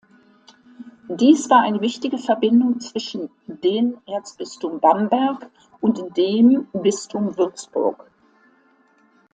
[1.09, 5.47] Dies war eine wichtige Verbindung zwischen den Erzbistum Bamberg
[5.79, 8.09] und dem Bistum Würzburg.